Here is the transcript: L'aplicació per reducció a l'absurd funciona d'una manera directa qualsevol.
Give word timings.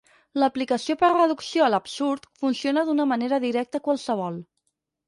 L'aplicació 0.43 0.95
per 1.01 1.09
reducció 1.11 1.65
a 1.65 1.69
l'absurd 1.75 2.27
funciona 2.43 2.87
d'una 2.89 3.09
manera 3.13 3.41
directa 3.49 3.85
qualsevol. 3.91 4.43